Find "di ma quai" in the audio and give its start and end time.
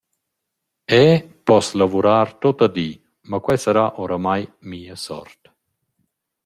2.77-3.59